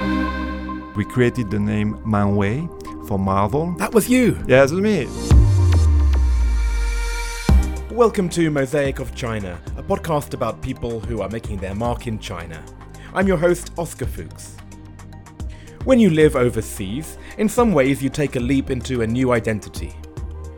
[0.00, 2.66] We created the name Manwei
[3.06, 3.74] for Marvel.
[3.74, 4.42] That was you.
[4.48, 5.06] Yeah, it was me.
[7.94, 12.18] Welcome to Mosaic of China, a podcast about people who are making their mark in
[12.18, 12.60] China.
[13.12, 14.56] I'm your host, Oscar Fuchs.
[15.84, 19.94] When you live overseas, in some ways you take a leap into a new identity.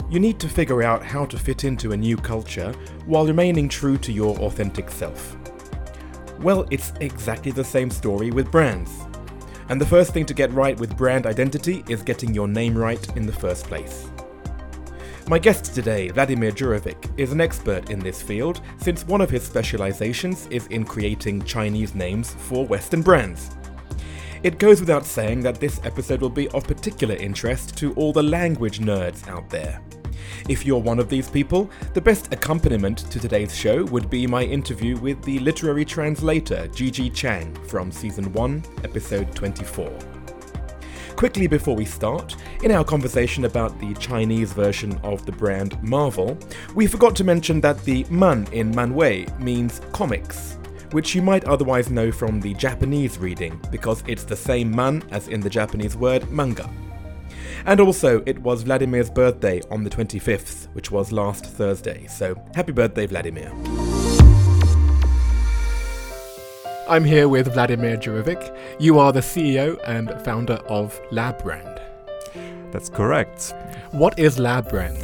[0.08, 2.72] You need to figure out how to fit into a new culture
[3.04, 5.36] while remaining true to your authentic self.
[6.40, 8.90] Well, it's exactly the same story with brands.
[9.68, 13.16] And the first thing to get right with brand identity is getting your name right
[13.16, 14.08] in the first place.
[15.28, 19.42] My guest today, Vladimir Djurovic, is an expert in this field since one of his
[19.42, 23.50] specializations is in creating Chinese names for Western brands.
[24.44, 28.22] It goes without saying that this episode will be of particular interest to all the
[28.22, 29.82] language nerds out there.
[30.48, 34.42] If you're one of these people, the best accompaniment to today's show would be my
[34.42, 39.92] interview with the literary translator Gigi Chang from Season 1, Episode 24.
[41.16, 46.36] Quickly before we start, in our conversation about the Chinese version of the brand Marvel,
[46.74, 50.58] we forgot to mention that the man in Manwei means comics,
[50.92, 55.28] which you might otherwise know from the Japanese reading because it's the same man as
[55.28, 56.70] in the Japanese word manga.
[57.66, 62.70] And also, it was Vladimir's birthday on the 25th, which was last Thursday, so happy
[62.70, 63.52] birthday, Vladimir.
[66.88, 68.56] I'm here with Vladimir Djurovic.
[68.78, 71.82] You are the CEO and founder of Labbrand.
[72.70, 73.52] That's correct.
[73.90, 75.02] What is Labbrand?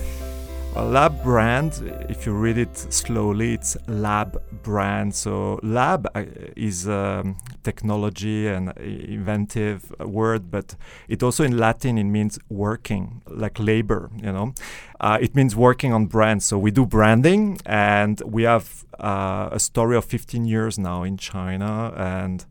[0.75, 5.15] Lab brand, if you read it slowly, it's lab brand.
[5.15, 6.25] So, lab uh,
[6.57, 10.75] is um, technology and inventive word, but
[11.09, 14.11] it also in Latin it means working, like labor.
[14.17, 14.55] You know,
[14.99, 16.47] uh, it means working on brands.
[16.47, 21.17] So we do branding, and we have uh, a story of 15 years now in
[21.17, 22.45] China, and.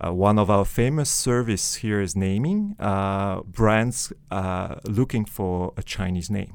[0.00, 5.82] Uh, one of our famous service here is naming uh, brands uh, looking for a
[5.82, 6.54] Chinese name.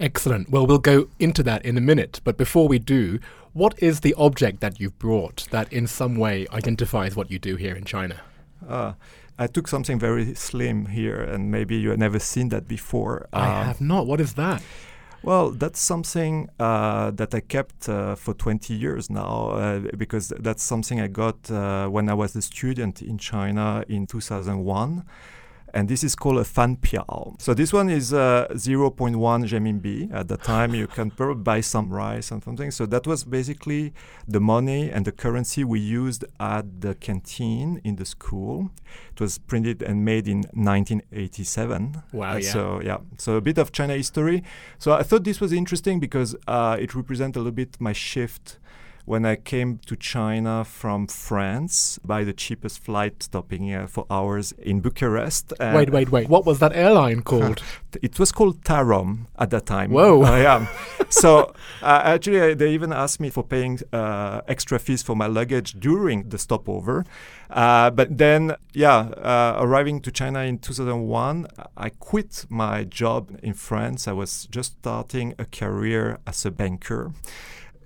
[0.00, 0.50] Excellent.
[0.50, 2.20] Well, we'll go into that in a minute.
[2.24, 3.20] But before we do,
[3.52, 7.56] what is the object that you've brought that in some way identifies what you do
[7.56, 8.20] here in China?
[8.68, 8.94] Uh,
[9.38, 13.28] I took something very slim here, and maybe you have never seen that before.
[13.32, 14.06] I um, have not.
[14.06, 14.62] What is that?
[15.22, 20.62] Well, that's something uh, that I kept uh, for 20 years now uh, because that's
[20.62, 25.02] something I got uh, when I was a student in China in 2001
[25.74, 27.40] and this is called a fan piao.
[27.40, 30.12] So this one is uh, 0.1 renminbi.
[30.14, 32.70] At the time, you can probably buy some rice and something.
[32.70, 33.92] So that was basically
[34.28, 38.70] the money and the currency we used at the canteen in the school.
[39.12, 42.02] It was printed and made in 1987.
[42.12, 42.34] Wow!
[42.34, 42.52] Uh, yeah.
[42.52, 44.44] So yeah, so a bit of China history.
[44.78, 48.58] So I thought this was interesting because uh, it represents a little bit my shift
[49.04, 54.52] when I came to China from France by the cheapest flight, stopping uh, for hours
[54.52, 55.52] in Bucharest.
[55.60, 56.28] wait, wait, wait.
[56.28, 57.62] What was that airline called?
[58.02, 59.90] it was called Tarom at that time.
[59.90, 60.24] Whoa.
[60.24, 60.66] Uh, yeah.
[61.10, 65.26] so uh, actually, uh, they even asked me for paying uh, extra fees for my
[65.26, 67.04] luggage during the stopover.
[67.50, 69.10] Uh, but then, yeah,
[69.60, 74.08] arriving to China in 2001, I quit my job in France.
[74.08, 77.12] I was just starting a career as a banker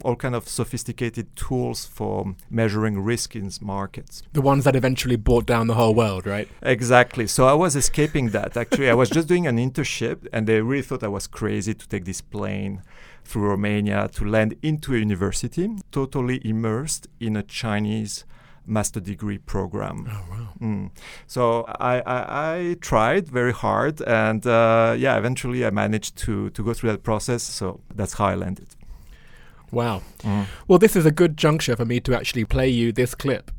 [0.04, 4.22] all kind of sophisticated tools for measuring risk in markets.
[4.32, 6.48] The ones that eventually brought down the whole world, right?
[6.62, 7.26] Exactly.
[7.26, 8.56] So I was escaping that.
[8.56, 11.88] Actually, I was just doing an internship, and they really thought I was crazy to
[11.88, 12.82] take this plane
[13.24, 18.24] through Romania to land into a university, totally immersed in a Chinese
[18.68, 20.08] master degree program.
[20.10, 20.48] Oh wow!
[20.60, 20.90] Mm.
[21.26, 22.18] So I, I,
[22.56, 27.02] I, tried very hard, and uh, yeah, eventually I managed to to go through that
[27.02, 27.42] process.
[27.42, 28.68] So that's how I landed.
[29.70, 30.02] Wow.
[30.20, 30.46] Mm.
[30.66, 33.50] Well, this is a good juncture for me to actually play you this clip.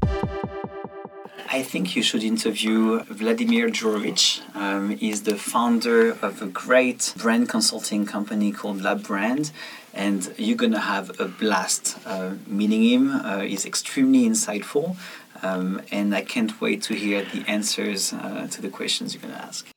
[1.51, 4.41] I think you should interview Vladimir Djurovic.
[4.55, 9.51] Um, he's the founder of a great brand consulting company called Labbrand,
[9.91, 13.09] and you're gonna have a blast uh, meeting him.
[13.09, 14.95] Uh, he's extremely insightful,
[15.41, 19.33] um, and I can't wait to hear the answers uh, to the questions you're gonna
[19.33, 19.67] ask.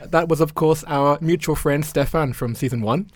[0.00, 3.10] that was, of course, our mutual friend Stefan from season one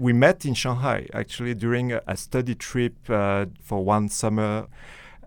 [0.00, 4.66] we met in Shanghai actually during a, a study trip uh, for one summer.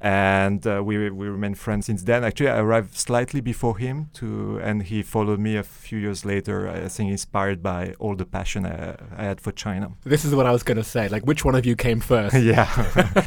[0.01, 2.25] And uh, we we remained friends since then.
[2.25, 6.67] Actually, I arrived slightly before him to, and he followed me a few years later.
[6.67, 9.93] I think inspired by all the passion I, I had for China.
[10.03, 11.07] This is what I was going to say.
[11.07, 12.35] Like, which one of you came first?
[12.53, 12.65] yeah,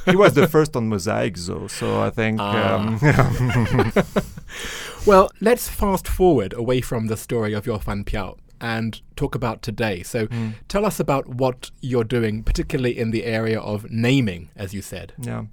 [0.05, 1.67] he was the first on Mosaic, though.
[1.67, 2.41] So I think.
[2.41, 2.99] Um,
[5.07, 9.63] well, let's fast forward away from the story of your fan piao and talk about
[9.63, 10.03] today.
[10.03, 10.55] So mm.
[10.69, 15.13] tell us about what you're doing, particularly in the area of naming, as you said.
[15.19, 15.45] Yeah.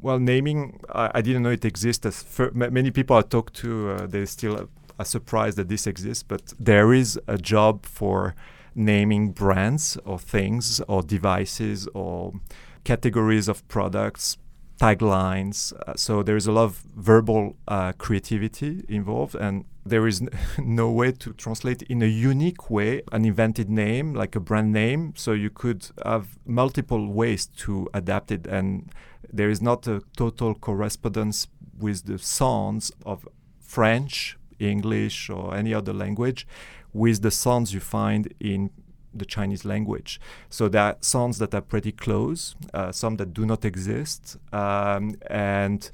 [0.00, 2.12] well, naming, I, I didn't know it existed.
[2.14, 4.68] For many people I talked to, uh, they still
[4.98, 8.34] are surprised that this exists, but there is a job for
[8.74, 12.32] naming brands or things or devices or
[12.84, 14.36] categories of products,
[14.80, 15.72] taglines.
[15.86, 20.22] Uh, so there is a lot of verbal uh, creativity involved, and there is
[20.58, 25.12] no way to translate in a unique way an invented name like a brand name.
[25.16, 28.90] So you could have multiple ways to adapt it, and
[29.32, 31.48] there is not a total correspondence
[31.78, 33.28] with the sounds of
[33.60, 36.46] French, English, or any other language
[36.92, 38.70] with the sounds you find in
[39.14, 40.20] the Chinese language.
[40.50, 45.16] So there are sounds that are pretty close, uh, some that do not exist, um,
[45.28, 45.90] and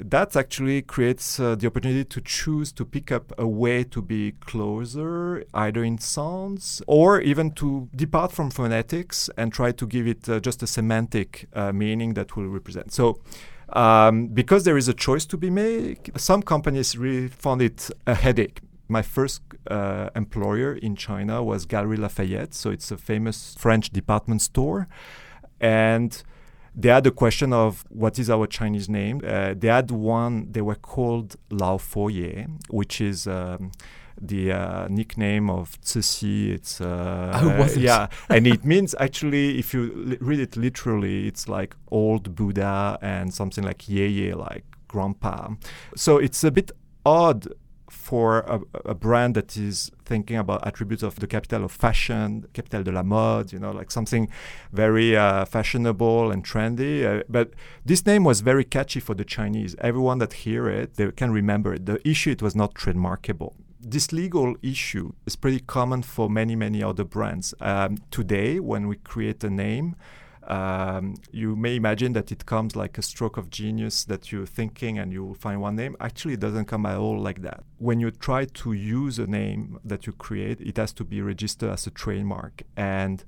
[0.00, 4.32] that actually creates uh, the opportunity to choose to pick up a way to be
[4.40, 10.28] closer, either in sounds or even to depart from phonetics and try to give it
[10.28, 12.92] uh, just a semantic uh, meaning that will represent.
[12.92, 13.20] So.
[13.70, 18.14] Um, because there is a choice to be made, some companies really found it a
[18.14, 23.90] headache my first uh, employer in China was Galeries Lafayette, so it's a famous French
[23.90, 24.88] department store,
[25.60, 26.22] and
[26.74, 29.20] they had a question of what is our Chinese name.
[29.26, 30.52] Uh, they had one.
[30.52, 33.26] They were called Lao Foye, which is.
[33.26, 33.72] Um,
[34.20, 36.52] the uh, nickname of Cixi.
[36.52, 41.28] It's uh, oh, was yeah, and it means actually, if you li- read it literally,
[41.28, 45.50] it's like old Buddha and something like Yeye, like grandpa.
[45.94, 46.72] So it's a bit
[47.06, 47.46] odd
[47.90, 52.82] for a, a, brand that is thinking about attributes of the capital of fashion, capital
[52.82, 54.28] de la mode, you know, like something
[54.72, 57.04] very uh, fashionable and trendy.
[57.04, 57.52] Uh, but
[57.84, 59.74] this name was very catchy for the Chinese.
[59.80, 61.86] Everyone that hear it, they can remember it.
[61.86, 63.54] The issue, it was not trademarkable.
[63.80, 67.54] This legal issue is pretty common for many, many other brands.
[67.60, 69.94] Um, today, when we create a name,
[70.48, 74.98] um, you may imagine that it comes like a stroke of genius that you're thinking
[74.98, 75.94] and you find one name.
[76.00, 77.62] Actually, it doesn't come at all like that.
[77.76, 81.70] When you try to use a name that you create, it has to be registered
[81.70, 82.62] as a trademark.
[82.76, 83.24] And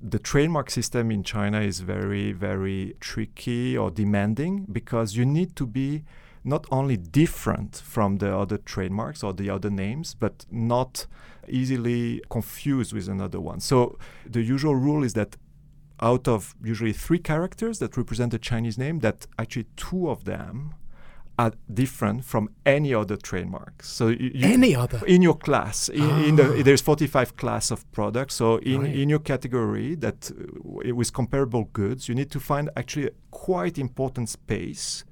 [0.00, 5.66] the trademark system in China is very, very tricky or demanding because you need to
[5.66, 6.04] be
[6.44, 11.06] not only different from the other trademarks or the other names, but not
[11.46, 13.60] easily confused with another one.
[13.60, 15.36] So the usual rule is that
[16.00, 20.74] out of usually three characters that represent a Chinese name, that actually two of them
[21.38, 23.82] are different from any other trademark.
[23.82, 26.62] So you, any other in your class, in, in, the ah.
[26.64, 28.34] there's 45 class of products.
[28.34, 28.94] So in, right.
[28.94, 33.78] in your category that uh, with comparable goods, you need to find actually a quite
[33.78, 35.04] important space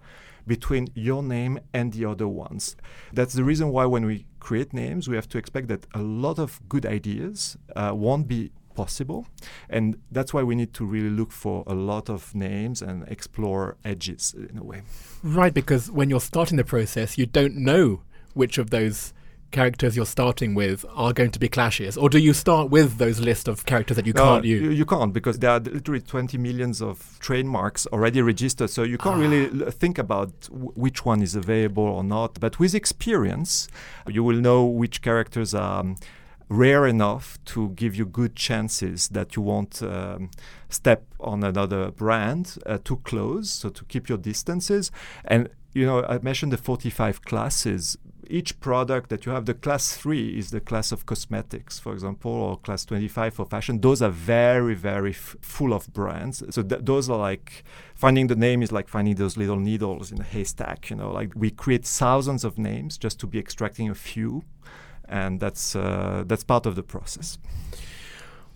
[0.47, 2.77] between your name and the other ones.
[3.13, 6.39] That's the reason why when we create names, we have to expect that a lot
[6.39, 9.27] of good ideas uh, won't be possible.
[9.69, 13.77] And that's why we need to really look for a lot of names and explore
[13.85, 14.83] edges in a way.
[15.23, 18.03] Right, because when you're starting the process, you don't know
[18.35, 19.15] which of those
[19.51, 23.21] characters you're starting with are going to be clashes, or do you start with those
[23.21, 24.63] list of characters that you can't use?
[24.63, 28.99] You, you, can't because there are literally 20 millions of trademarks already registered, so you
[28.99, 29.21] can't ah.
[29.21, 32.39] really l- think about w- which one is available or not.
[32.41, 33.69] But with experience,
[34.09, 35.81] you will know which characters are.
[35.81, 35.97] Um,
[36.49, 40.31] rare enough to give you good chances that you won't um,
[40.69, 44.91] step on another brand uh, too close, so to keep your distances.
[45.25, 47.99] And you know, I mentioned the 45 classes.
[48.29, 52.31] Each product that you have, the class three is the class of cosmetics, for example,
[52.31, 53.83] or class 25 for fashion.
[53.83, 56.43] Those are very, very f- full of brands.
[56.51, 57.63] So th- those are like
[57.95, 60.89] finding the name is like finding those little needles in a haystack.
[60.89, 64.45] You know, like we create thousands of names just to be extracting a few
[65.09, 67.39] and that's uh, that's part of the process.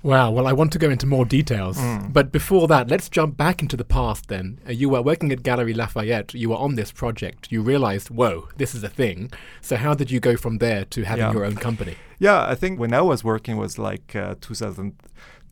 [0.02, 0.30] Wow.
[0.30, 1.76] Well, I want to go into more details.
[1.76, 2.12] Mm.
[2.12, 4.58] But before that, let's jump back into the past then.
[4.66, 6.32] Uh, you were working at Galeries Lafayette.
[6.32, 7.52] You were on this project.
[7.52, 9.30] You realized, whoa, this is a thing.
[9.60, 11.32] So, how did you go from there to having yeah.
[11.32, 11.96] your own company?
[12.18, 14.94] Yeah, I think when I was working was like uh, 2000.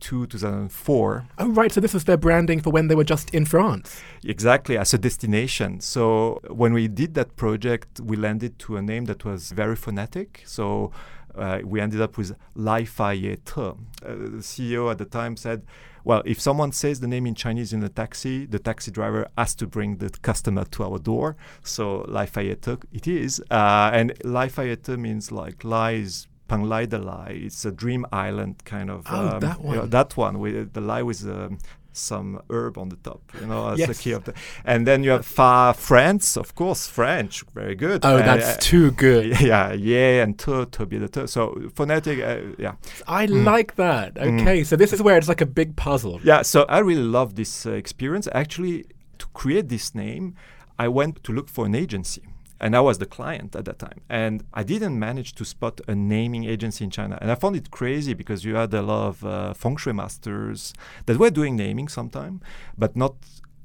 [0.01, 1.27] 2004.
[1.39, 1.73] Oh, right.
[1.73, 4.01] So this was their branding for when they were just in France.
[4.25, 5.81] Exactly, as a destination.
[5.81, 10.43] So when we did that project, we landed to a name that was very phonetic.
[10.47, 10.93] So
[11.35, 13.57] uh, we ended up with Lafayette.
[13.57, 15.63] Uh, the CEO at the time said,
[16.05, 19.55] well, if someone says the name in Chinese in a taxi, the taxi driver has
[19.57, 21.37] to bring the customer to our door.
[21.63, 23.43] So Lafayette it is.
[23.51, 27.01] Uh, and Lafayette means like lies Penglai the
[27.45, 29.07] It's a dream island kind of.
[29.11, 29.75] Oh, um, that one.
[29.75, 31.59] You know, that one with the Lai with um,
[31.99, 33.89] some herb on the top, you know, as yes.
[33.89, 34.35] the key of the.
[34.65, 38.05] And then you have Far France, of course, French, very good.
[38.05, 39.41] Oh, uh, that's uh, too good.
[39.49, 41.29] Yeah, yeah, and to to be the to.
[41.29, 42.75] So phonetic, uh, yeah.
[43.07, 43.45] I mm.
[43.45, 44.15] like that.
[44.15, 44.41] Mm.
[44.41, 44.67] Okay, mm.
[44.67, 46.21] so this is where it's like a big puzzle.
[46.23, 48.29] Yeah, so I really love this uh, experience.
[48.33, 48.87] Actually,
[49.19, 50.35] to create this name,
[50.79, 52.23] I went to look for an agency.
[52.61, 54.01] And I was the client at that time.
[54.09, 57.19] And I didn't manage to spot a naming agency in China.
[57.21, 60.75] And I found it crazy because you had a lot of uh, feng shui masters
[61.07, 62.41] that were doing naming sometime,
[62.77, 63.15] but not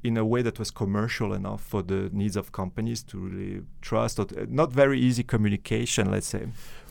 [0.04, 4.18] in a way that was commercial enough for the needs of companies to really trust
[4.18, 6.46] or t- not very easy communication let's say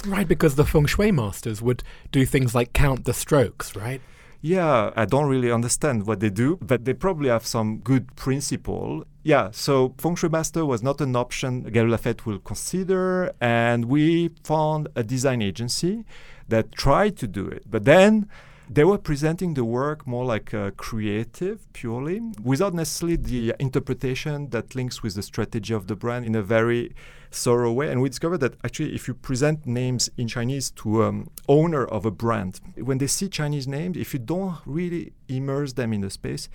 [0.08, 4.02] right because the feng shui masters would do things like count the strokes right
[4.44, 9.06] yeah i don't really understand what they do but they probably have some good principle.
[9.24, 14.30] Yeah so feng shui master was not an option galeries lafayette will consider and we
[14.44, 16.04] found a design agency
[16.50, 17.64] that tried to do it.
[17.70, 18.30] But then
[18.74, 24.74] they were presenting the work more like uh, creative purely, without necessarily the interpretation that
[24.74, 26.96] links with the strategy of the brand in a very
[27.32, 27.92] thorough way.
[27.92, 32.06] And we discovered that actually, if you present names in Chinese to um, owner of
[32.06, 36.10] a brand, when they see Chinese names, if you don't really immerse them in the
[36.10, 36.50] space,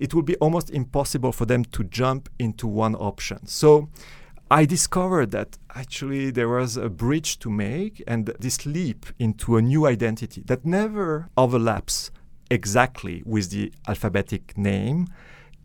[0.00, 3.46] it will be almost impossible for them to jump into one option.
[3.46, 3.88] So
[4.50, 9.62] I discovered that actually there was a bridge to make and this leap into a
[9.62, 12.10] new identity that never overlaps
[12.50, 15.08] exactly with the alphabetic name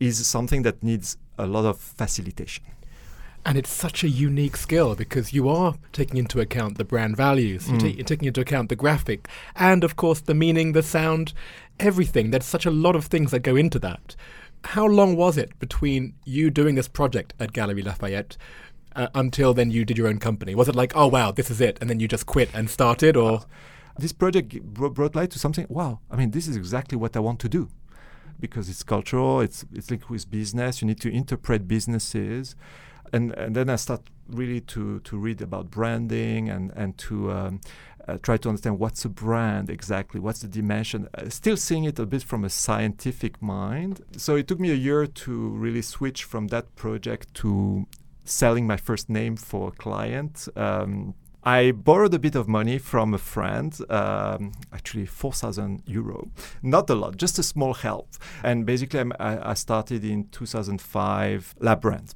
[0.01, 2.65] is something that needs a lot of facilitation.
[3.45, 7.67] And it's such a unique skill because you are taking into account the brand values,
[7.67, 7.81] mm.
[7.81, 11.33] you're, you're, taking into account the graphic, and of course the meaning, the sound,
[11.79, 12.31] everything.
[12.31, 14.15] There's such a lot of things that go into that.
[14.63, 18.37] How long was it between you doing this project at Galeries Lafayette
[18.95, 20.55] uh, until then you did your own company?
[20.55, 23.15] Was it like, oh wow, this is it, and then you just quit and started,
[23.17, 23.41] or?
[23.95, 25.67] This project brought light to something.
[25.69, 27.69] Wow, I mean, this is exactly what I want to do,
[28.39, 29.39] because it's cultural.
[29.39, 30.81] It's it's linked with business.
[30.81, 32.55] You need to interpret businesses,
[33.13, 37.31] and and then I start really to to read about branding and and to.
[37.31, 37.61] Um,
[38.05, 41.07] uh, try to understand what's a brand exactly, what's the dimension.
[41.15, 44.01] Uh, still seeing it a bit from a scientific mind.
[44.17, 47.87] So it took me a year to really switch from that project to
[48.23, 50.47] selling my first name for a client.
[50.55, 51.15] Um,
[51.45, 56.29] I borrowed a bit of money from a friend, um, actually 4,000 euro.
[56.61, 58.15] Not a lot, just a small help.
[58.43, 62.13] And basically, I, I started in 2005 Labbrand.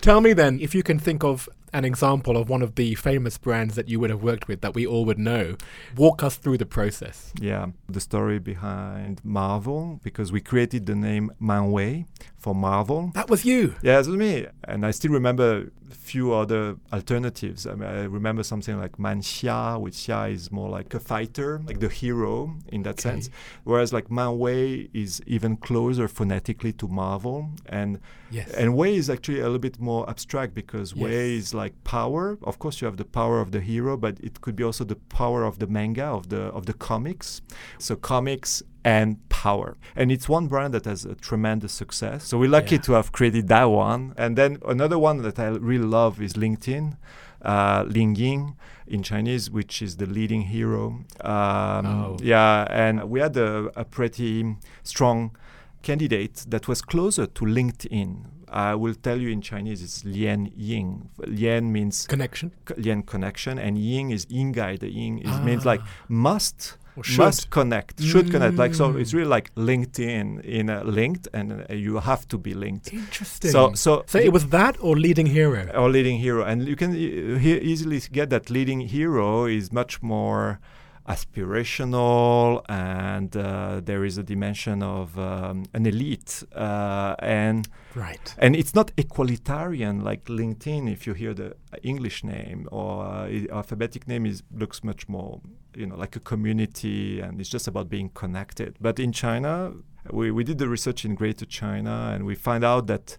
[0.00, 3.38] Tell me then if you can think of an example of one of the famous
[3.38, 5.56] brands that you would have worked with that we all would know.
[5.96, 7.32] Walk us through the process.
[7.40, 12.06] Yeah, the story behind Marvel, because we created the name Manwei
[12.36, 13.10] for Marvel.
[13.14, 13.74] That was you.
[13.82, 14.46] Yeah, it was me.
[14.64, 17.66] And I still remember a few other alternatives.
[17.66, 21.60] I, mean, I remember something like Man Xia, which Xia is more like a fighter,
[21.66, 23.10] like the hero in that okay.
[23.10, 23.30] sense.
[23.64, 27.50] Whereas like Man Wei is even closer phonetically to Marvel.
[27.66, 28.50] And yes.
[28.52, 31.02] and Wei is actually a little bit more abstract because yes.
[31.02, 32.38] Wei is like power.
[32.42, 34.96] Of course you have the power of the hero, but it could be also the
[34.96, 37.42] power of the manga, of the of the comics.
[37.78, 39.76] So comics and power.
[39.96, 42.24] And it's one brand that has a tremendous success.
[42.24, 42.82] So we're lucky yeah.
[42.82, 44.14] to have created that one.
[44.16, 46.96] And then another one that I really love is LinkedIn.
[47.42, 48.56] Uh, Ling Ying
[48.88, 51.04] in Chinese, which is the leading hero.
[51.20, 52.16] Um, oh.
[52.20, 55.36] Yeah, and we had a, a pretty strong
[55.82, 58.24] candidate that was closer to LinkedIn.
[58.50, 61.10] I will tell you in Chinese it's Lian Ying.
[61.18, 62.52] Lian means connection.
[62.76, 64.78] Lian connection, and Ying is Yingai.
[64.78, 65.42] The Ying is, ah.
[65.42, 66.76] means like must
[67.16, 68.30] must connect, should mm.
[68.32, 68.56] connect.
[68.56, 72.54] Like so, it's really like LinkedIn in a linked, and uh, you have to be
[72.54, 72.92] linked.
[72.92, 73.50] Interesting.
[73.50, 76.92] So, so, so it was that or leading hero or leading hero, and you can
[76.92, 80.60] uh, easily get that leading hero is much more
[81.08, 88.34] aspirational and uh, there is a dimension of um, an elite uh, and right.
[88.38, 94.06] and it's not equalitarian like linkedin if you hear the english name or uh, alphabetic
[94.06, 95.40] name is looks much more
[95.78, 98.76] you know like a community and it's just about being connected.
[98.80, 99.72] But in china
[100.10, 103.18] we, we did the research in greater china and we find out that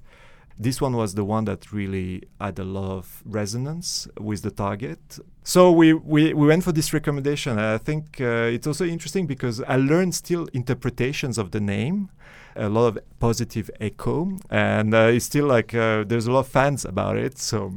[0.59, 4.99] this one was the one that really had a lot of resonance with the target.
[5.43, 7.57] So we, we, we went for this recommendation.
[7.57, 12.09] I think uh, it's also interesting because I learned still interpretations of the name,
[12.57, 16.47] a lot of positive echo, and uh, it's still like uh, there's a lot of
[16.49, 17.37] fans about it.
[17.37, 17.75] So,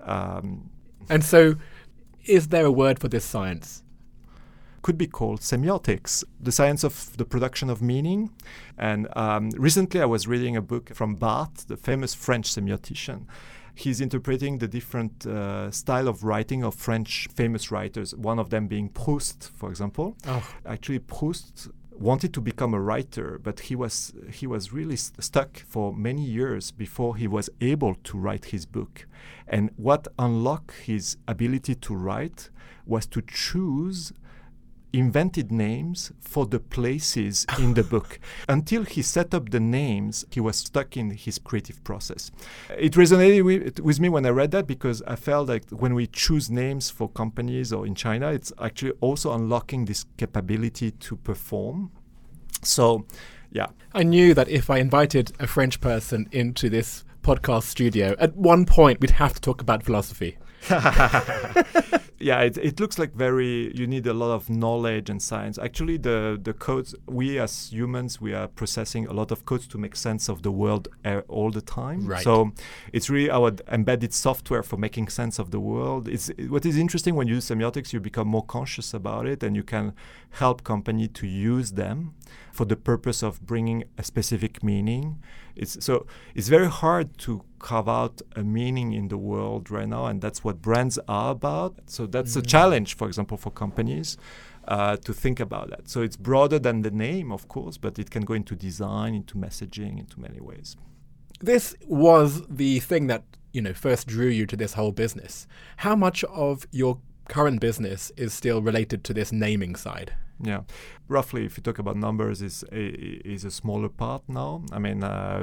[0.00, 0.70] um,
[1.08, 1.56] and so,
[2.26, 3.82] is there a word for this science?
[4.82, 8.30] Could be called semiotics, the science of the production of meaning.
[8.78, 13.26] And um, recently I was reading a book from Barthes, the famous French semiotician.
[13.74, 18.66] He's interpreting the different uh, style of writing of French famous writers, one of them
[18.66, 20.16] being Proust, for example.
[20.26, 20.46] Oh.
[20.66, 25.58] Actually, Proust wanted to become a writer, but he was he was really st- stuck
[25.58, 29.06] for many years before he was able to write his book.
[29.46, 32.50] And what unlocked his ability to write
[32.86, 34.12] was to choose
[34.92, 38.18] invented names for the places in the book.
[38.48, 42.30] Until he set up the names, he was stuck in his creative process.
[42.76, 46.06] It resonated with, with me when I read that because I felt like when we
[46.06, 51.90] choose names for companies or in China, it's actually also unlocking this capability to perform.
[52.62, 53.06] So,
[53.50, 53.68] yeah.
[53.94, 58.64] I knew that if I invited a French person into this podcast studio, at one
[58.64, 60.38] point we'd have to talk about philosophy.
[62.20, 65.58] yeah, it, it looks like very you need a lot of knowledge and science.
[65.58, 69.78] Actually, the the codes we as humans we are processing a lot of codes to
[69.78, 72.06] make sense of the world uh, all the time.
[72.06, 72.22] Right.
[72.22, 72.52] So
[72.92, 76.08] it's really our embedded software for making sense of the world.
[76.08, 79.56] It's what is interesting when you use semiotics, you become more conscious about it, and
[79.56, 79.94] you can
[80.30, 82.14] help company to use them
[82.52, 85.22] for the purpose of bringing a specific meaning.
[85.60, 90.06] It's so it's very hard to carve out a meaning in the world right now,
[90.06, 91.74] and that's what brands are about.
[91.86, 92.40] So that's mm-hmm.
[92.40, 94.16] a challenge, for example, for companies.
[94.68, 95.88] Uh, to think about that.
[95.88, 99.34] So it's broader than the name, of course, but it can go into design, into
[99.36, 100.76] messaging, into many ways.
[101.40, 105.46] This was the thing that you know first drew you to this whole business.
[105.78, 106.98] How much of your
[107.28, 110.12] current business is still related to this naming side?
[110.42, 110.62] Yeah,
[111.08, 114.62] roughly, if you talk about numbers, is a, is a smaller part now.
[114.72, 115.42] I mean, uh,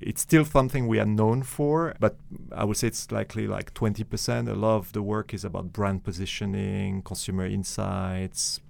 [0.00, 2.16] it's still something we are known for, but
[2.52, 4.48] I would say it's likely like 20%.
[4.48, 8.60] A lot of the work is about brand positioning, consumer insights,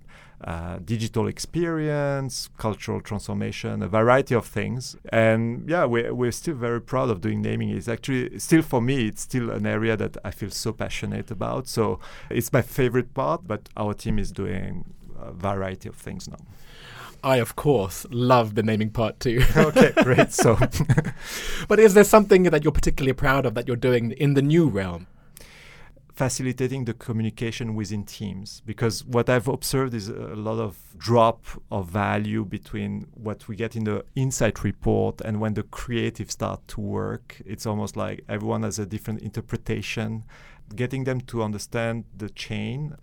[0.44, 4.96] uh, digital experience, cultural transformation, a variety of things.
[5.10, 7.70] And yeah, we're, we're still very proud of doing naming.
[7.70, 11.66] It's actually still for me, it's still an area that I feel so passionate about.
[11.66, 11.98] So
[12.30, 14.84] it's my favorite part, but our team is doing
[15.20, 16.38] a variety of things now.
[17.22, 19.42] I, of course, love the naming part too.
[19.56, 20.32] okay, great.
[20.32, 20.56] So,
[21.68, 24.68] but is there something that you're particularly proud of that you're doing in the new
[24.68, 25.06] realm?
[26.18, 31.90] facilitating the communication within teams because what I've observed is a lot of drop of
[31.90, 36.80] value between what we get in the insight report and when the creative start to
[36.80, 37.40] work.
[37.46, 40.24] It's almost like everyone has a different interpretation.
[40.74, 42.96] Getting them to understand the chain,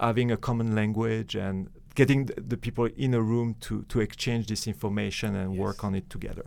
[0.00, 4.66] having a common language, and getting the people in a room to, to exchange this
[4.66, 5.60] information and yes.
[5.60, 6.44] work on it together.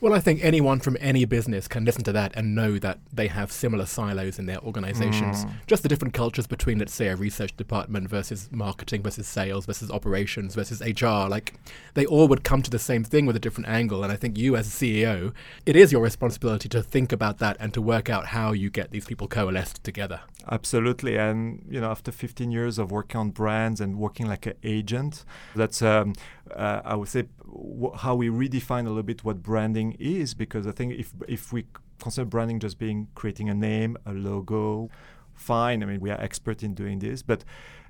[0.00, 3.28] Well, I think anyone from any business can listen to that and know that they
[3.28, 5.44] have similar silos in their organizations.
[5.44, 5.52] Mm.
[5.66, 9.90] Just the different cultures between, let's say, a research department versus marketing versus sales versus
[9.90, 11.28] operations versus HR.
[11.28, 11.54] Like,
[11.94, 14.02] they all would come to the same thing with a different angle.
[14.02, 15.32] And I think you, as a CEO,
[15.64, 18.90] it is your responsibility to think about that and to work out how you get
[18.90, 20.20] these people coalesced together.
[20.50, 21.16] Absolutely.
[21.16, 25.24] And, you know, after 15 years of working on brands and working like an agent,
[25.54, 26.14] that's, um,
[26.54, 30.66] uh, I would say, w- how we redefine a little bit what branding is, because
[30.66, 31.66] I think if, if we
[32.00, 34.90] consider branding just being creating a name, a logo,
[35.34, 35.82] fine.
[35.82, 37.44] I mean, we are expert in doing this, but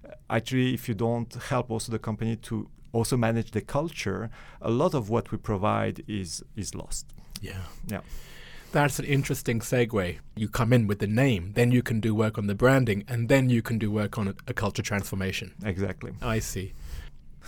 [0.05, 4.71] uh, actually, if you don't help also the company to also manage the culture, a
[4.71, 7.07] lot of what we provide is is lost.
[7.41, 7.63] Yeah.
[7.87, 8.01] Yeah
[8.73, 10.19] that's an interesting segue.
[10.37, 13.29] You come in with the name, then you can do work on the branding, and
[13.29, 15.55] then you can do work on a, a culture transformation.
[15.65, 16.13] Exactly.
[16.21, 16.75] I see.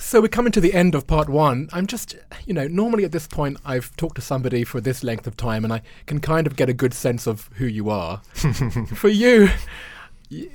[0.00, 1.68] So we're coming to the end of part one.
[1.72, 5.26] I'm just, you know, normally at this point I've talked to somebody for this length
[5.26, 8.18] of time and I can kind of get a good sense of who you are.
[8.94, 9.50] for you,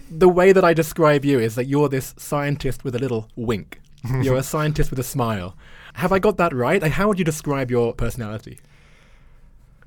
[0.10, 3.82] the way that I describe you is that you're this scientist with a little wink.
[4.22, 5.56] you're a scientist with a smile.
[5.96, 6.82] Have I got that right?
[6.82, 8.60] How would you describe your personality?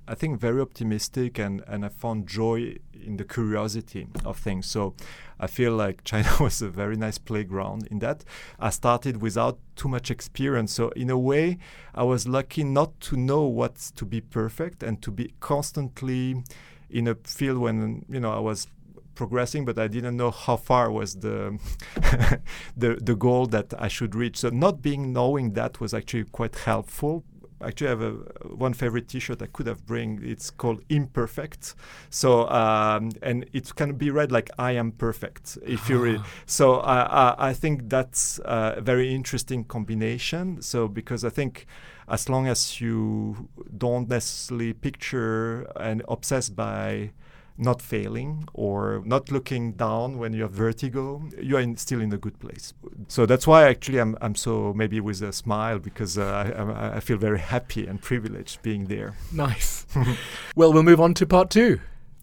[0.09, 4.66] I think very optimistic and, and I found joy in the curiosity of things.
[4.66, 4.95] So
[5.38, 8.25] I feel like China was a very nice playground in that.
[8.59, 10.73] I started without too much experience.
[10.73, 11.59] So in a way,
[11.95, 16.42] I was lucky not to know what's to be perfect and to be constantly
[16.88, 18.69] in a field when you know I was
[19.16, 21.59] progressing, but I didn't know how far was the
[22.77, 24.38] the the goal that I should reach.
[24.38, 27.25] So not being knowing that was actually quite helpful
[27.62, 28.12] actually I have a
[28.55, 30.21] one favorite T-shirt I could have bring.
[30.23, 31.75] It's called Imperfect.
[32.11, 36.21] So um, and it can be read like I am perfect if you read.
[36.47, 40.62] So I, I, I think that's a very interesting combination.
[40.62, 41.66] So because I think
[42.09, 47.11] as long as you don't necessarily picture and obsessed by
[47.59, 52.12] not failing or not looking down when you have vertigo, you are in, still in
[52.12, 52.75] a good place.
[53.09, 57.01] So that's why actually I'm, I'm so maybe with a smile because uh, I, I
[57.01, 59.16] feel very happy and privileged being there.
[59.33, 59.87] Nice.
[60.57, 61.81] well, we'll move on to part two.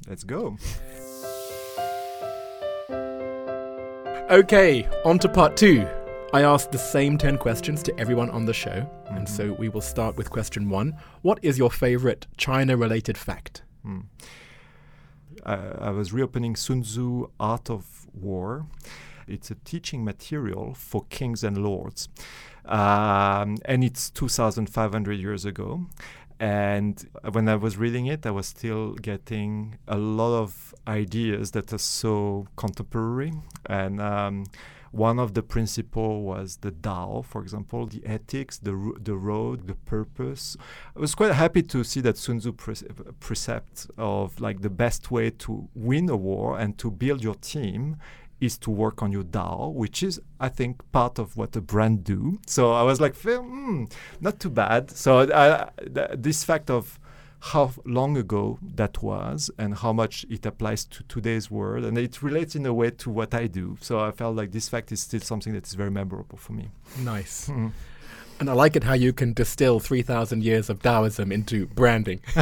[0.08, 0.58] Let's go.
[4.30, 5.88] Okay, on to part two.
[6.34, 9.18] I asked the same 10 questions to everyone on the show, mm-hmm.
[9.18, 10.98] and so we will start with question one.
[11.22, 13.62] What is your favorite China related fact?
[13.86, 14.06] Mm.
[15.46, 18.66] I, I was reopening Sun Tzu Art of War.
[19.28, 22.10] It's a teaching material for kings and lords.
[22.66, 25.88] Um, and it's 2,500 years ago.
[26.40, 31.72] And when I was reading it, I was still getting a lot of ideas that
[31.72, 33.34] are so contemporary.
[33.68, 34.46] And um,
[34.94, 39.74] one of the principle was the Tao, for example, the ethics, the the road, the
[39.74, 40.56] purpose.
[40.96, 42.88] I was quite happy to see that Sun Tzu pre-
[43.20, 47.98] precept of like the best way to win a war and to build your team
[48.40, 52.04] is to work on your Tao, which is, I think, part of what a brand
[52.04, 52.40] do.
[52.46, 54.92] So I was like, mm, not too bad.
[54.92, 57.00] So uh, th- this fact of
[57.52, 61.84] how long ago that was and how much it applies to today's world.
[61.84, 63.78] And it relates in a way to what I do.
[63.82, 66.70] So I felt like this fact is still something that is very memorable for me.
[67.00, 67.50] Nice.
[67.50, 67.74] Mm.
[68.40, 72.22] And I like it how you can distill 3,000 years of Taoism into branding.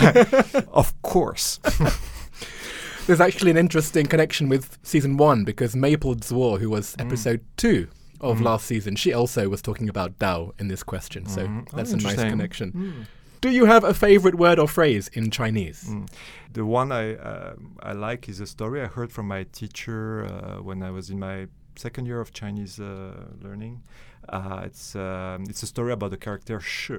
[0.71, 1.59] of course.
[3.07, 7.05] There's actually an interesting connection with season one because Maple Zhuo, who was mm.
[7.07, 7.45] episode mm.
[7.57, 7.87] two
[8.19, 8.43] of mm.
[8.43, 11.25] last season, she also was talking about Tao in this question.
[11.25, 11.67] So mm.
[11.71, 13.07] that's oh, a nice connection.
[13.41, 15.85] Do you have a favorite word or phrase in Chinese?
[15.89, 16.07] Mm.
[16.53, 20.61] The one I uh, I like is a story I heard from my teacher uh,
[20.61, 23.81] when I was in my second year of Chinese uh, learning.
[24.29, 26.97] Uh, it's um, it's a story about the character Shi,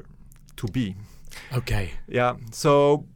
[0.57, 0.97] to be.
[1.53, 1.93] Okay.
[2.09, 2.35] Yeah.
[2.51, 3.07] So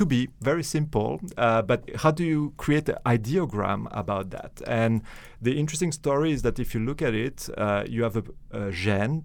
[0.00, 4.62] to be very simple, uh, but how do you create an ideogram about that?
[4.66, 5.02] And
[5.42, 8.72] the interesting story is that if you look at it, uh, you have a, a
[8.72, 9.24] Zhen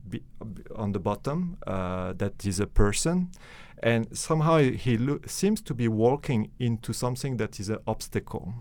[0.75, 3.31] on the bottom uh, that is a person,
[3.81, 8.55] and somehow he seems to be walking into something that is an obstacle.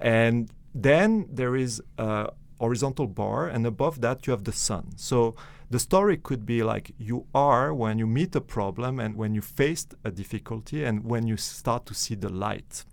[0.00, 4.92] And then there is a horizontal bar, and above that you have the sun.
[4.96, 5.34] So
[5.68, 9.42] the story could be like you are when you meet a problem and when you
[9.42, 12.84] faced a difficulty and when you start to see the light.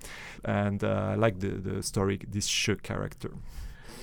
[0.43, 3.32] And uh, I like the, the story, this Shi character.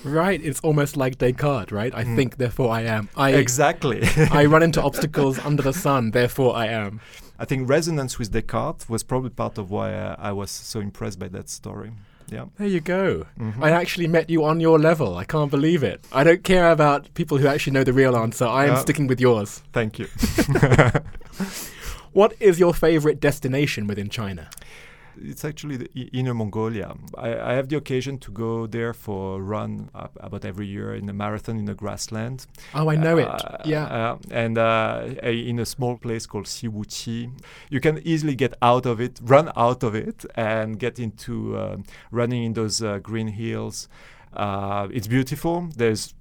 [0.03, 1.95] Right, it's almost like Descartes, right?
[1.95, 2.17] I mm.
[2.17, 3.11] think, therefore I am.
[3.17, 4.03] I exactly.
[4.31, 7.01] I run into obstacles under the sun, therefore I am.
[7.39, 11.19] I think resonance with Descartes was probably part of why uh, I was so impressed
[11.19, 11.93] by that story.
[12.31, 12.47] Yeah.
[12.59, 13.27] There you go.
[13.39, 13.63] Mm-hmm.
[13.63, 15.17] I actually met you on your level.
[15.17, 16.05] I can't believe it.
[16.13, 18.47] I don't care about people who actually know the real answer.
[18.47, 19.63] I am sticking with yours.
[19.73, 20.07] Thank you.
[22.13, 24.49] what is your favorite destination within China?
[25.23, 26.95] It's actually the Inner Mongolia.
[27.17, 30.95] I, I, have the occasion to go there for a run uh, about every year
[30.95, 32.47] in a marathon in the grassland.
[32.75, 33.67] Oh, I know uh, it.
[33.67, 33.85] Yeah.
[33.85, 37.31] Uh, and uh, in a small place called Siwuqi.
[37.71, 42.45] You can easily get out of it, run out of it, and get into running
[42.45, 43.89] in those uh, green hills.
[44.33, 45.69] Uh, it's beautiful.
[45.77, 46.15] There's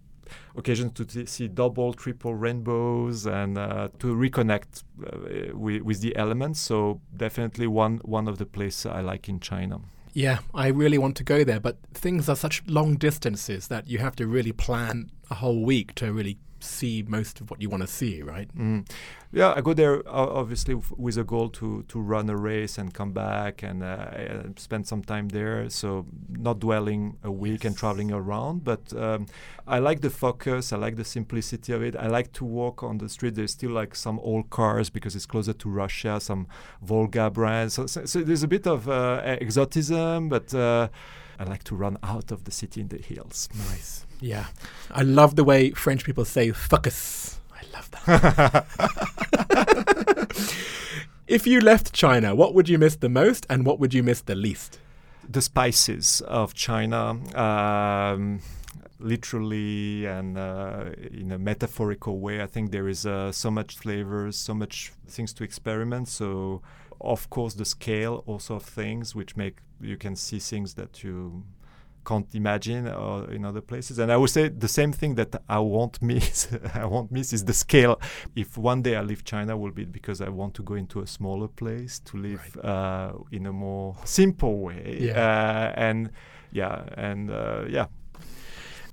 [0.56, 6.60] occasions to see double, triple rainbows and uh, to reconnect uh, with, with the elements.
[6.60, 9.82] So definitely one one of the places I like in China.
[10.14, 14.00] Yeah, I really want to go there, but things are such long distances that you
[14.00, 17.82] have to really plan a whole week to really see most of what you want
[17.82, 18.50] to see, right?
[18.56, 18.90] Mm.
[19.32, 22.94] Yeah, I go there uh, obviously with a goal to to run a race and
[22.94, 25.70] come back and uh, spend some time there.
[25.70, 27.70] So not dwelling a week yes.
[27.70, 29.28] and traveling around, but um,
[29.68, 30.74] I like the focus.
[30.74, 31.96] I like the simplicity of it.
[31.96, 33.36] I like to walk on the street.
[33.36, 36.20] There's still like some old cars because it's closer to Russia.
[36.20, 36.48] Some
[36.82, 37.76] Volga brands.
[37.76, 40.90] So, so, so there's a bit of uh, exotism, but uh,
[41.40, 43.48] I like to run out of the city in the hills.
[43.70, 44.06] Nice.
[44.20, 44.48] Yeah.
[44.92, 47.38] I love the way French people say fuckus.
[47.54, 48.66] I love that.
[51.28, 54.20] if you left China, what would you miss the most and what would you miss
[54.22, 54.80] the least?
[55.28, 57.18] The spices of China.
[57.36, 58.42] Um,
[59.00, 62.42] literally and uh, in a metaphorical way.
[62.42, 66.08] I think there is uh, so much flavors, so much things to experiment.
[66.08, 66.62] So,
[67.02, 71.44] of course, the scale also of things, which make you can see things that you
[72.06, 74.00] can't imagine uh, in other places.
[74.00, 76.48] And I would say the same thing that I won't miss.
[76.74, 78.00] I won't miss is the scale.
[78.36, 81.08] If one day I leave China, will be because I want to go into a
[81.08, 82.66] smaller place to live right.
[82.66, 84.98] uh, in a more simple way.
[85.02, 85.14] Yeah.
[85.14, 86.12] Uh, and
[86.52, 87.86] yeah, and uh, yeah.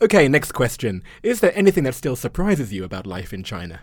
[0.03, 1.03] Okay, next question.
[1.23, 3.81] Is there anything that still surprises you about life in China?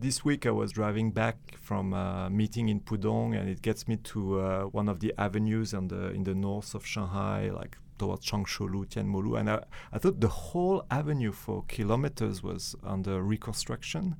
[0.00, 3.96] This week I was driving back from a meeting in Pudong, and it gets me
[3.96, 8.24] to uh, one of the avenues in the in the north of Shanghai, like towards
[8.24, 14.14] Changshoulu, Tianmulu, and I, I thought the whole avenue for kilometers was under reconstruction.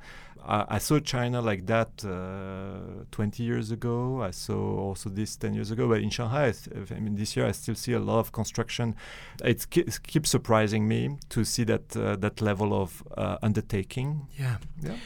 [0.44, 4.20] I, I saw China like that uh, 20 years ago.
[4.20, 5.88] I saw also this 10 years ago.
[5.88, 8.96] But in Shanghai, I, I mean, this year I still see a lot of construction.
[9.44, 14.26] It, it keeps surprising me to see that uh, that level of uh, undertaking.
[14.36, 14.56] Yeah.
[14.82, 14.96] Yeah.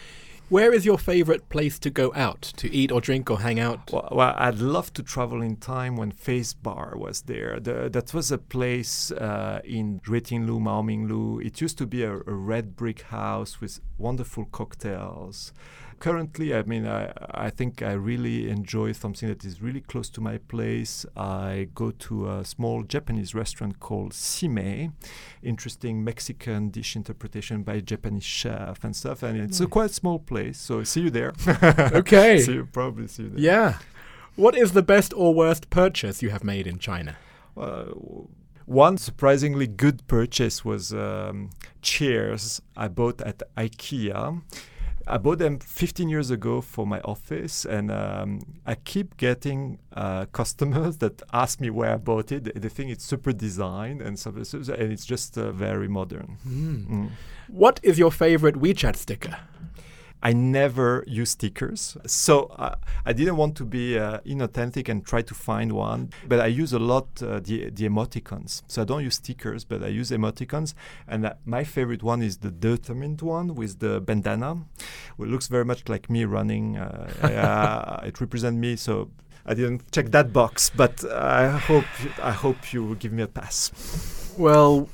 [0.52, 3.90] Where is your favorite place to go out to eat or drink or hang out?
[3.90, 7.58] Well, well, I'd love to travel in time when Face Bar was there.
[7.58, 11.42] The, that was a place uh, in Ruijinlu, Maominglu.
[11.42, 15.54] It used to be a, a red brick house with wonderful cocktails
[16.02, 20.20] currently, I mean, I, I think I really enjoy something that is really close to
[20.20, 21.06] my place.
[21.16, 24.94] I go to a small Japanese restaurant called Sime,
[25.44, 29.22] interesting Mexican dish interpretation by a Japanese chef and stuff.
[29.22, 29.66] And it's nice.
[29.66, 30.58] a quite small place.
[30.58, 31.34] So see you there.
[32.00, 32.38] okay.
[32.46, 33.40] see you, probably see you there.
[33.40, 33.78] Yeah.
[34.34, 37.16] What is the best or worst purchase you have made in China?
[37.56, 37.84] Uh,
[38.66, 44.42] one surprisingly good purchase was um, chairs I bought at IKEA
[45.06, 50.26] I bought them 15 years ago for my office, and um, I keep getting uh,
[50.26, 52.60] customers that ask me where I bought it.
[52.60, 56.38] They think it's super designed and so, and it's just uh, very modern.
[56.46, 56.86] Mm.
[56.88, 57.10] Mm.
[57.48, 59.36] What is your favorite WeChat sticker?
[60.22, 61.96] I never use stickers.
[62.06, 66.40] So uh, I didn't want to be uh, inauthentic and try to find one, but
[66.40, 68.62] I use a lot uh, the, the emoticons.
[68.68, 70.74] So I don't use stickers, but I use emoticons.
[71.08, 74.64] And uh, my favorite one is the determined one with the bandana.
[75.18, 76.76] It looks very much like me running.
[76.76, 78.76] Uh, it represents me.
[78.76, 79.10] So
[79.44, 81.84] I didn't check that box, but I hope
[82.22, 83.72] I hope you will give me a pass.
[84.38, 84.88] Well,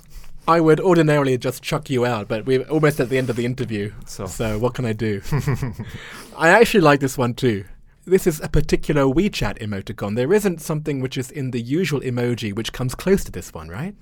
[0.48, 3.44] I would ordinarily just chuck you out, but we're almost at the end of the
[3.44, 3.92] interview.
[4.06, 5.20] So, so what can I do?
[6.38, 7.66] I actually like this one too.
[8.06, 10.16] This is a particular WeChat emoticon.
[10.16, 13.68] There isn't something which is in the usual emoji which comes close to this one,
[13.68, 13.94] right?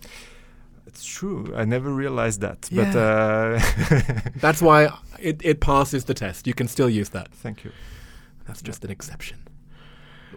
[0.87, 1.53] It's true.
[1.57, 2.69] I never realized that.
[2.71, 2.93] Yeah.
[2.93, 6.47] But uh that's why it, it passes the test.
[6.47, 7.33] You can still use that.
[7.33, 7.73] Thank you.
[8.47, 9.39] That's just an exception.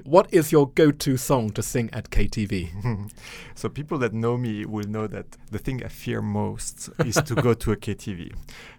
[0.04, 3.12] What is your go to song to sing at KTV?
[3.56, 7.36] so, people that know me will know that the thing I fear most is to
[7.36, 8.34] go to a KTV.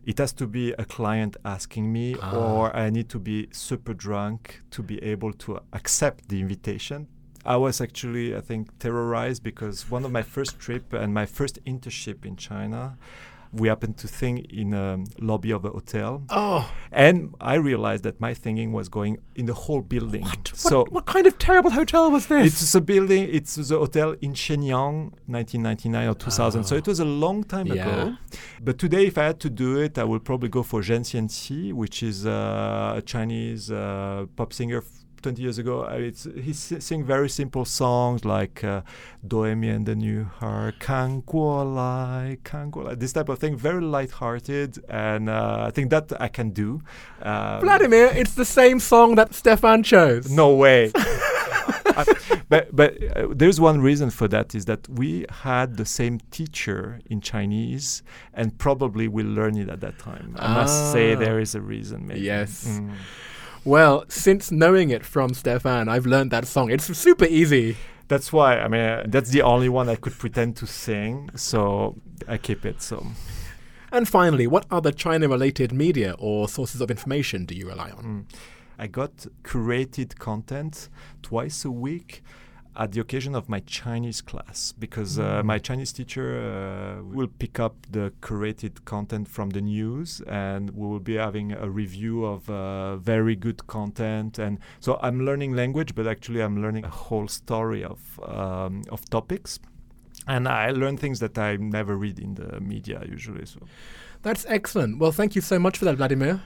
[0.07, 2.37] It has to be a client asking me, ah.
[2.37, 7.09] or I need to be super drunk to be able to accept the invitation.
[7.45, 11.63] I was actually, I think, terrorized because one of my first trip and my first
[11.65, 12.99] internship in China,
[13.53, 16.23] we happened to sing in a lobby of a hotel.
[16.31, 16.71] Oh.
[16.93, 20.23] And I realized that my singing was going in the whole building.
[20.23, 20.53] What?
[20.55, 22.63] So what, what kind of terrible hotel was this?
[22.63, 26.61] It's a building, it's the hotel in Shenyang, 1999 or 2000.
[26.61, 26.63] Oh.
[26.63, 27.75] So it was a long time yeah.
[27.75, 28.17] ago.
[28.63, 31.73] But today, if I had to do it, I would probably go for Ren Xianqi,
[31.73, 34.83] which is uh, a Chinese uh, pop singer
[35.23, 38.83] 20 years ago, uh, it's, he sing very simple songs like uh,
[39.23, 43.83] and the New Heart, Kan Guo Lai, Kan Guo Lai, this type of thing, very
[43.83, 46.83] light-hearted, and uh, I think that I can do.
[47.23, 50.31] Um, Vladimir, it's the same song that Stefan chose.
[50.31, 50.93] No way.
[51.97, 52.05] uh,
[52.49, 57.01] but but uh, there's one reason for that is that we had the same teacher
[57.07, 58.03] in Chinese
[58.35, 60.35] and probably we learned it at that time.
[60.39, 60.55] I ah.
[60.55, 61.19] must say ah.
[61.19, 62.07] there is a reason.
[62.07, 62.21] Maybe.
[62.21, 62.67] Yes.
[62.67, 62.95] Mm.
[63.65, 66.71] Well, since knowing it from Stefan, I've learned that song.
[66.71, 67.77] It's super easy.
[68.09, 71.97] That's why, I mean, uh, that's the only one I could pretend to sing, so
[72.27, 72.83] I keep it.
[72.83, 73.07] So.
[73.93, 78.05] And finally, what other China related media or sources of information do you rely on?
[78.05, 78.37] Mm.
[78.79, 80.89] I got curated content
[81.23, 82.23] twice a week
[82.77, 85.45] at the occasion of my Chinese class because uh, mm.
[85.45, 90.87] my Chinese teacher uh, will pick up the curated content from the news and we
[90.87, 94.39] will be having a review of uh, very good content.
[94.39, 99.09] And so I'm learning language but actually I'm learning a whole story of um, of
[99.11, 99.59] topics.
[100.29, 103.61] And I learn things that I never read in the media usually so.
[104.23, 104.99] That's excellent.
[104.99, 106.41] Well thank you so much for that Vladimir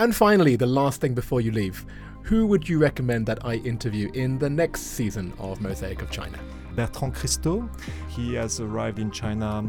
[0.00, 1.84] and finally the last thing before you leave
[2.22, 6.38] who would you recommend that I interview in the next season of Mosaic of China?
[6.76, 7.68] Bertrand Christot.
[8.08, 9.68] He has arrived in China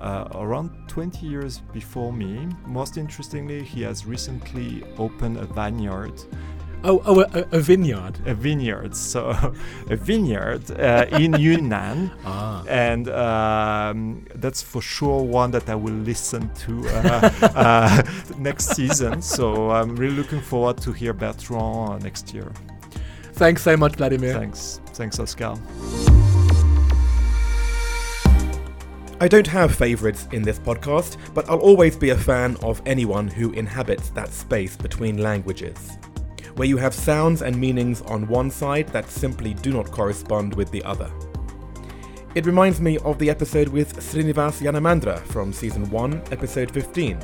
[0.00, 2.48] uh, around 20 years before me.
[2.66, 6.20] Most interestingly, he has recently opened a vineyard
[6.84, 8.18] Oh, oh, a, a, vineyard.
[8.26, 8.96] A vineyard.
[8.96, 9.30] So,
[9.90, 12.64] a vineyard uh, in Yunnan, ah.
[12.68, 18.02] and um, that's for sure one that I will listen to uh, uh,
[18.36, 19.22] next season.
[19.22, 22.52] So I'm really looking forward to hear Bertrand next year.
[23.34, 24.34] Thanks so much, Vladimir.
[24.34, 24.80] Thanks.
[24.86, 25.54] Thanks, Oscar.
[29.20, 33.28] I don't have favourites in this podcast, but I'll always be a fan of anyone
[33.28, 35.96] who inhabits that space between languages
[36.56, 40.70] where you have sounds and meanings on one side that simply do not correspond with
[40.70, 41.10] the other.
[42.34, 47.18] It reminds me of the episode with Srinivas Yanamandra from season 1, episode 15,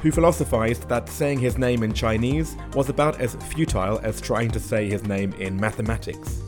[0.00, 4.60] who philosophized that saying his name in Chinese was about as futile as trying to
[4.60, 6.40] say his name in mathematics.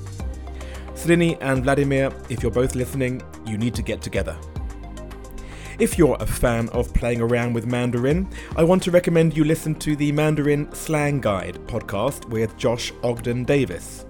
[0.95, 4.37] Srini and Vladimir, if you're both listening, you need to get together.
[5.79, 9.77] If you're a fan of playing around with Mandarin, I want to recommend you listen
[9.77, 14.05] to the Mandarin Slang Guide podcast with Josh Ogden Davis.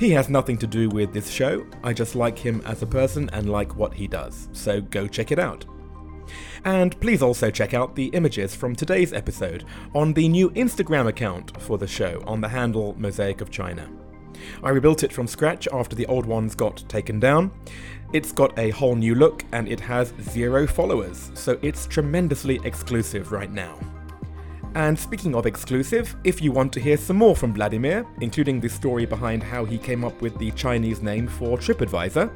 [0.00, 3.30] He has nothing to do with this show, I just like him as a person
[3.32, 5.64] and like what he does, so go check it out.
[6.64, 9.64] And please also check out the images from today's episode
[9.94, 13.88] on the new Instagram account for the show on the handle Mosaic of China.
[14.62, 17.50] I rebuilt it from scratch after the old ones got taken down.
[18.12, 23.32] It's got a whole new look and it has zero followers, so it's tremendously exclusive
[23.32, 23.78] right now.
[24.76, 28.68] And speaking of exclusive, if you want to hear some more from Vladimir, including the
[28.68, 32.30] story behind how he came up with the Chinese name for TripAdvisor,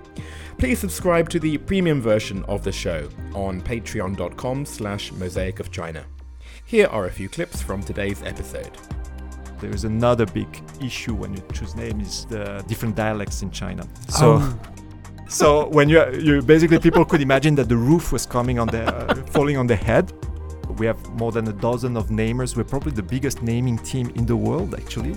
[0.57, 6.07] please subscribe to the premium version of the show on patreon.com slash mosaic of China.
[6.65, 8.71] Here are a few clips from today's episode.
[9.61, 10.49] There is another big
[10.81, 13.85] issue when you choose name is the different dialects in China.
[14.09, 14.59] So, Oh.
[15.29, 18.89] so when you you basically people could imagine that the roof was coming on their
[18.89, 20.13] uh, falling on their head.
[20.79, 22.57] We have more than a dozen of namers.
[22.57, 25.15] We're probably the biggest naming team in the world, actually.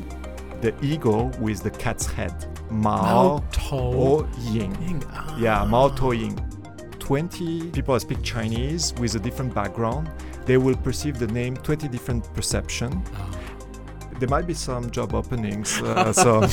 [0.61, 2.33] The eagle with the cat's head,
[2.69, 5.03] Mao Tou Ying.
[5.37, 6.37] Yeah, Mao Tou Ying.
[6.99, 10.09] 20 people that speak Chinese with a different background,
[10.45, 13.03] they will perceive the name 20 different perception.
[14.19, 15.81] There might be some job openings.
[15.81, 16.47] Uh, so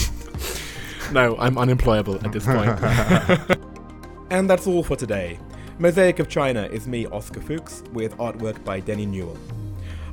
[1.13, 2.79] No, I'm unemployable at this point.
[4.31, 5.39] and that's all for today.
[5.79, 9.39] Mosaic of China is me, Oscar Fuchs, with artwork by Denny Newell.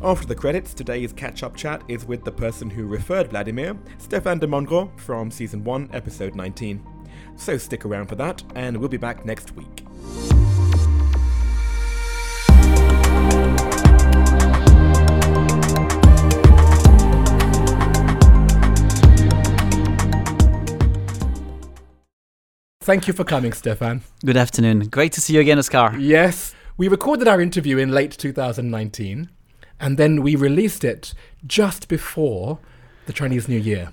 [0.02, 4.40] After the credits, today's catch up chat is with the person who referred Vladimir, Stéphane
[4.40, 6.86] de Mondro, from Season 1, Episode 19.
[7.36, 9.87] So stick around for that, and we'll be back next week.
[22.88, 24.02] Thank you for coming, Stefan.
[24.24, 24.88] Good afternoon.
[24.88, 25.94] Great to see you again, Oscar.
[26.00, 29.30] Yes, we recorded our interview in late 2019,
[29.78, 31.14] and then we released it
[31.46, 32.60] just before
[33.06, 33.92] the Chinese New Year.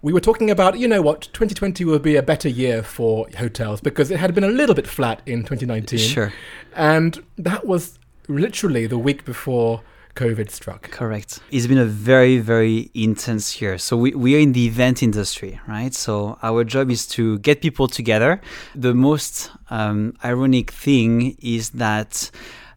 [0.00, 3.82] We were talking about, you know what, 2020 will be a better year for hotels
[3.82, 5.98] because it had been a little bit flat in 2019.
[5.98, 6.32] Sure.
[6.74, 9.82] And that was literally the week before
[10.20, 10.90] COVID struck.
[10.90, 11.40] Correct.
[11.50, 13.78] It's been a very, very intense year.
[13.78, 15.94] So we, we are in the event industry, right?
[15.94, 18.42] So our job is to get people together.
[18.74, 22.30] The most um, ironic thing is that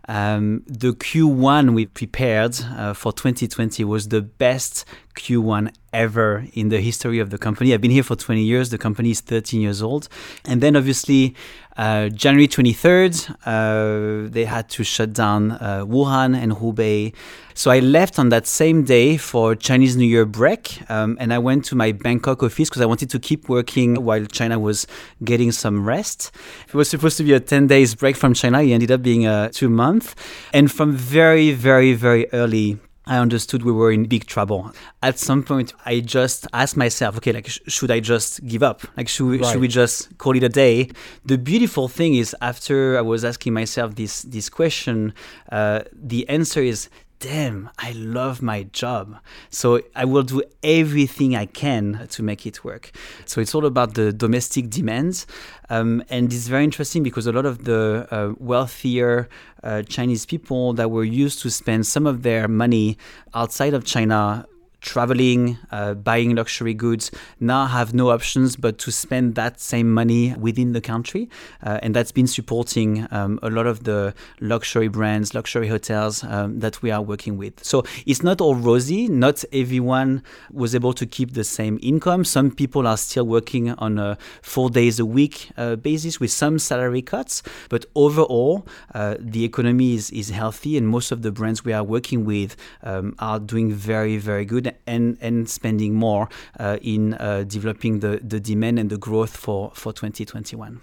[0.07, 6.81] um, the Q1 we prepared uh, for 2020 was the best Q1 ever in the
[6.81, 7.73] history of the company.
[7.73, 8.69] I've been here for 20 years.
[8.69, 10.09] The company is 13 years old.
[10.45, 11.35] And then obviously,
[11.77, 17.13] uh, January 23rd, uh, they had to shut down uh, Wuhan and Hubei.
[17.55, 21.37] So I left on that same day for Chinese New Year break, um, and I
[21.37, 24.87] went to my Bangkok office because I wanted to keep working while China was
[25.23, 26.31] getting some rest.
[26.67, 28.61] It was supposed to be a 10 days break from China.
[28.61, 30.15] It ended up being a two month.
[30.51, 34.71] And from very, very, very early I understood we were in big trouble.
[35.01, 38.81] At some point, I just asked myself, okay, like, sh- should I just give up?
[38.95, 39.51] Like, should we, Right.
[39.51, 40.89] should we just call it a day?
[41.25, 45.13] The beautiful thing is, after I was asking myself this this question,
[45.51, 46.87] uh, the answer is,
[47.23, 49.17] damn, I love my job.
[49.49, 52.91] So I will do everything I can to make it work.
[53.23, 55.25] So it's all about the domestic demands.
[55.69, 59.29] Um, and it's very interesting because a lot of the uh, wealthier
[59.63, 62.97] uh, Chinese people that were used to spend some of their money
[63.33, 64.45] outside of China
[64.83, 70.35] traveling, uh, buying luxury goods, now have no options but to spend that same money
[70.37, 71.29] within the country.
[71.63, 76.59] Uh, and that's been supporting um, a lot of the luxury brands, luxury hotels um,
[76.59, 77.63] that we are working with.
[77.63, 79.07] So it's not all rosy.
[79.07, 82.25] Not everyone was able to keep the same income.
[82.25, 86.59] Some people are still working on a four days a week uh, basis with some
[86.59, 87.41] salary cuts.
[87.69, 91.83] But overall, uh, the economy is, is healthy, and most of the brands we are
[91.83, 97.43] working with um, are doing very, very good and, and spending more uh, in uh,
[97.47, 100.81] developing the, the demand and the growth for, for 2021.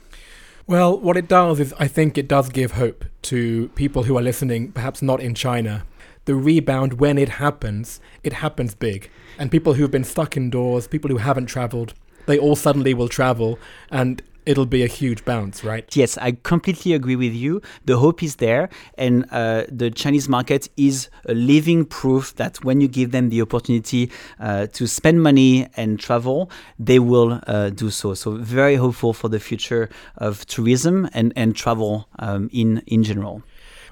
[0.67, 4.23] Well, what it does is I think it does give hope to people who are
[4.23, 5.85] listening, perhaps not in China.
[6.27, 9.11] The rebound, when it happens, it happens big.
[9.39, 11.95] And people who've been stuck indoors, people who haven't traveled,
[12.27, 13.59] they all suddenly will travel
[13.91, 15.85] and it'll be a huge bounce, right?
[15.97, 17.61] Yes, I completely agree with you.
[17.85, 22.81] The hope is there, and uh, the Chinese market is a living proof that when
[22.81, 27.91] you give them the opportunity uh, to spend money and travel, they will uh, do
[27.91, 28.15] so.
[28.15, 33.43] So, very hopeful for the future of tourism and, and travel um, in, in general.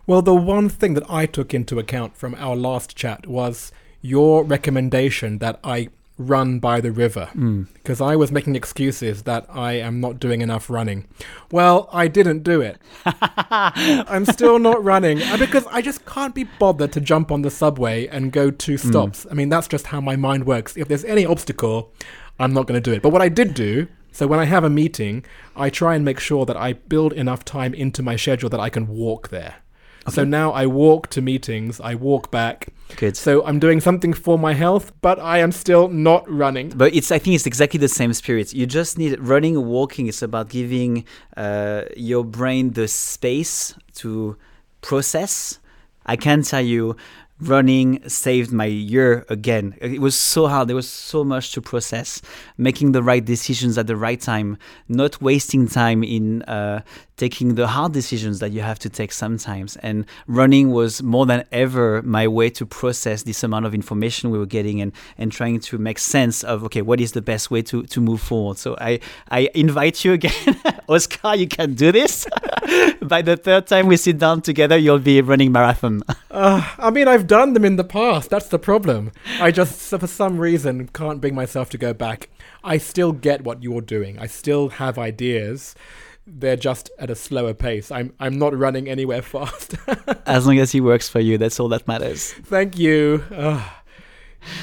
[0.06, 4.42] Well, the one thing that I took into account from our last chat was your
[4.42, 5.88] recommendation that I
[6.18, 7.62] run by the river hmm.
[7.74, 11.06] because I was making excuses that I am not doing enough running.
[11.50, 12.78] Well, I didn't do it.
[13.06, 18.08] I'm still not running because I just can't be bothered to jump on the subway
[18.08, 18.88] and go two hmm.
[18.88, 19.26] stops.
[19.30, 20.76] I mean, that's just how my mind works.
[20.76, 21.92] If there's any obstacle,
[22.38, 23.02] I'm not going to do it.
[23.02, 25.24] But what I did do, so when I have a meeting,
[25.56, 28.70] I try and make sure that I build enough time into my schedule that I
[28.70, 29.56] can walk there.
[30.10, 32.68] So now I walk to meetings, I walk back.
[32.96, 33.16] Good.
[33.16, 36.70] So I'm doing something for my health, but I am still not running.
[36.70, 38.54] But it's I think it's exactly the same spirit.
[38.54, 40.06] You just need running or walking.
[40.06, 41.04] It's about giving
[41.36, 44.36] uh, your brain the space to
[44.80, 45.58] process.
[46.06, 46.96] I can tell you,
[47.40, 49.76] running saved my year again.
[49.80, 50.68] It was so hard.
[50.68, 52.20] There was so much to process.
[52.56, 54.58] Making the right decisions at the right time,
[54.88, 56.82] not wasting time in uh,
[57.16, 59.76] taking the hard decisions that you have to take sometimes.
[59.76, 64.38] And running was more than ever my way to process this amount of information we
[64.38, 67.62] were getting and, and trying to make sense of okay, what is the best way
[67.62, 68.58] to, to move forward.
[68.58, 72.26] So I, I invite you again, Oscar, you can do this.
[73.02, 76.02] By the third time we sit down together, you'll be running marathon.
[76.30, 78.30] Uh, I mean, I've done them in the past.
[78.30, 79.12] That's the problem.
[79.40, 82.28] I just, for some reason, can't bring myself to go back.
[82.62, 84.18] I still get what you're doing.
[84.18, 85.74] I still have ideas.
[86.26, 87.90] They're just at a slower pace.
[87.90, 89.74] I'm, I'm not running anywhere fast.
[90.26, 92.32] as long as he works for you, that's all that matters.
[92.32, 93.24] Thank you.
[93.32, 93.62] Ugh.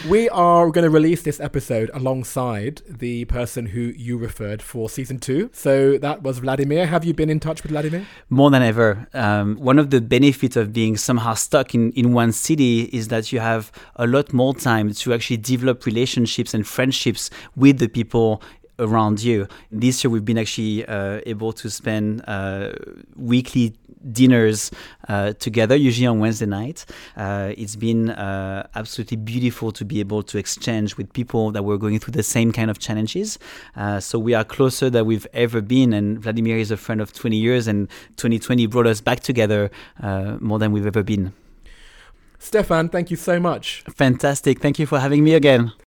[0.10, 5.20] We are going to release this episode alongside the person who you referred for season
[5.20, 5.50] two.
[5.54, 6.88] So that was Vladimir.
[6.88, 8.06] Have you been in touch with Vladimir?
[8.30, 9.08] More than ever.
[9.14, 13.32] Um, one of the benefits of being somehow stuck in, in one city is that
[13.32, 18.42] you have a lot more time to actually develop relationships and friendships with the people
[18.80, 19.48] around you.
[19.72, 22.74] This year, we've been actually uh, able to spend uh,
[23.16, 23.74] weekly
[24.12, 24.72] dinners
[25.08, 26.86] uh, together, usually on Wednesday night.
[27.16, 31.78] Uh, it's been uh, absolutely beautiful to be able to exchange with people that were
[31.78, 33.40] going through the same kind of challenges.
[33.76, 35.94] Uh, so we are closer than we've ever been.
[35.94, 39.70] And Vladimir is a friend of 20 years, and 2020 brought us back together
[40.40, 41.34] more than we've ever been.
[42.40, 43.84] Stefan, thank you so much.
[43.96, 44.60] Fantastic.
[44.60, 45.72] Thank you for having me again.